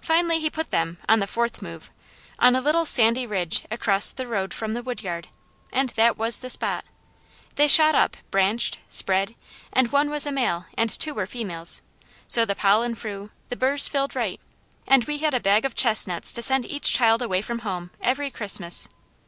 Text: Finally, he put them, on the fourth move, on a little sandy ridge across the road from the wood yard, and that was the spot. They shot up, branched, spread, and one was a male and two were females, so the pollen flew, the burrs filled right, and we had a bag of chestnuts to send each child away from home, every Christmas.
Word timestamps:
Finally, 0.00 0.40
he 0.40 0.50
put 0.50 0.70
them, 0.72 0.98
on 1.08 1.20
the 1.20 1.24
fourth 1.28 1.62
move, 1.62 1.88
on 2.40 2.56
a 2.56 2.60
little 2.60 2.84
sandy 2.84 3.24
ridge 3.24 3.64
across 3.70 4.10
the 4.10 4.26
road 4.26 4.52
from 4.52 4.74
the 4.74 4.82
wood 4.82 5.04
yard, 5.04 5.28
and 5.72 5.90
that 5.90 6.18
was 6.18 6.40
the 6.40 6.50
spot. 6.50 6.84
They 7.54 7.68
shot 7.68 7.94
up, 7.94 8.16
branched, 8.32 8.78
spread, 8.88 9.36
and 9.72 9.92
one 9.92 10.10
was 10.10 10.26
a 10.26 10.32
male 10.32 10.66
and 10.76 10.90
two 10.90 11.14
were 11.14 11.28
females, 11.28 11.80
so 12.26 12.44
the 12.44 12.56
pollen 12.56 12.96
flew, 12.96 13.30
the 13.50 13.56
burrs 13.56 13.86
filled 13.86 14.16
right, 14.16 14.40
and 14.84 15.04
we 15.04 15.18
had 15.18 15.32
a 15.32 15.38
bag 15.38 15.64
of 15.64 15.76
chestnuts 15.76 16.32
to 16.32 16.42
send 16.42 16.66
each 16.66 16.92
child 16.92 17.22
away 17.22 17.40
from 17.40 17.60
home, 17.60 17.92
every 18.00 18.32
Christmas. 18.32 18.88